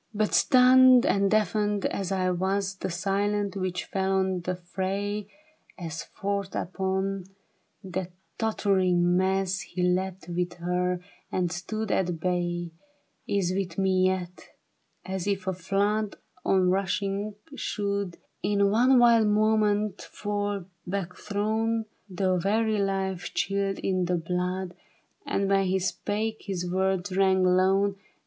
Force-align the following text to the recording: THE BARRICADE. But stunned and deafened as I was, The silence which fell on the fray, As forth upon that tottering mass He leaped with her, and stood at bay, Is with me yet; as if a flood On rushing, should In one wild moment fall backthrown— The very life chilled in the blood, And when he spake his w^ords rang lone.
THE 0.11 0.17
BARRICADE. 0.17 0.27
But 0.27 0.33
stunned 0.33 1.05
and 1.05 1.29
deafened 1.29 1.85
as 1.85 2.11
I 2.11 2.31
was, 2.31 2.73
The 2.77 2.89
silence 2.89 3.55
which 3.55 3.85
fell 3.85 4.13
on 4.13 4.41
the 4.41 4.55
fray, 4.55 5.27
As 5.77 6.01
forth 6.05 6.55
upon 6.55 7.25
that 7.83 8.09
tottering 8.39 9.15
mass 9.15 9.59
He 9.59 9.83
leaped 9.83 10.27
with 10.27 10.53
her, 10.53 11.01
and 11.31 11.51
stood 11.51 11.91
at 11.91 12.19
bay, 12.19 12.71
Is 13.27 13.53
with 13.55 13.77
me 13.77 14.07
yet; 14.07 14.49
as 15.05 15.27
if 15.27 15.45
a 15.45 15.53
flood 15.53 16.15
On 16.43 16.71
rushing, 16.71 17.35
should 17.53 18.17
In 18.41 18.71
one 18.71 18.97
wild 18.97 19.27
moment 19.27 20.01
fall 20.01 20.65
backthrown— 20.89 21.85
The 22.09 22.37
very 22.37 22.79
life 22.79 23.35
chilled 23.35 23.77
in 23.77 24.05
the 24.05 24.17
blood, 24.17 24.73
And 25.27 25.47
when 25.47 25.65
he 25.65 25.77
spake 25.77 26.41
his 26.47 26.65
w^ords 26.67 27.15
rang 27.15 27.43
lone. 27.43 27.97